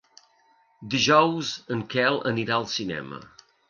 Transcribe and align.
Dijous 0.95 1.53
en 1.77 1.87
Quel 1.95 2.21
anirà 2.35 2.61
al 2.61 2.71
cinema. 2.77 3.27